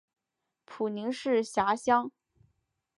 [0.65, 2.09] 普宁市辖乡。